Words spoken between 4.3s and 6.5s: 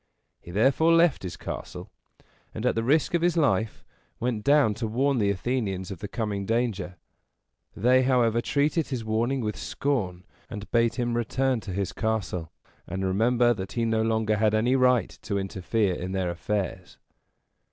down to warn the Athenians of the coming